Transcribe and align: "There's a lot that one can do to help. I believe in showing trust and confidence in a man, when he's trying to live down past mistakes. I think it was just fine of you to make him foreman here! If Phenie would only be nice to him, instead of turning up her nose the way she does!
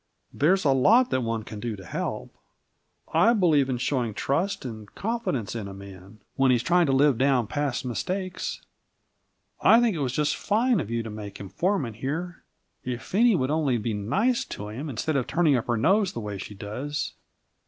"There's 0.33 0.65
a 0.65 0.71
lot 0.71 1.11
that 1.11 1.21
one 1.21 1.43
can 1.43 1.59
do 1.59 1.75
to 1.75 1.85
help. 1.85 2.35
I 3.13 3.33
believe 3.33 3.69
in 3.69 3.77
showing 3.77 4.15
trust 4.15 4.65
and 4.65 4.91
confidence 4.95 5.55
in 5.55 5.67
a 5.67 5.75
man, 5.75 6.21
when 6.37 6.49
he's 6.49 6.63
trying 6.63 6.87
to 6.87 6.91
live 6.91 7.19
down 7.19 7.45
past 7.45 7.85
mistakes. 7.85 8.65
I 9.61 9.79
think 9.79 9.95
it 9.95 9.99
was 9.99 10.13
just 10.13 10.35
fine 10.35 10.79
of 10.79 10.89
you 10.89 11.03
to 11.03 11.11
make 11.11 11.39
him 11.39 11.49
foreman 11.49 11.93
here! 11.93 12.41
If 12.83 13.03
Phenie 13.03 13.35
would 13.37 13.51
only 13.51 13.77
be 13.77 13.93
nice 13.93 14.43
to 14.45 14.69
him, 14.69 14.89
instead 14.89 15.15
of 15.15 15.27
turning 15.27 15.55
up 15.55 15.67
her 15.67 15.77
nose 15.77 16.13
the 16.13 16.19
way 16.19 16.39
she 16.39 16.55
does! 16.55 17.13